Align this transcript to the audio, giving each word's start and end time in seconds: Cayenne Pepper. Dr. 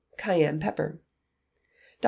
Cayenne 0.17 0.59
Pepper. 0.59 0.93
Dr. 0.99 0.99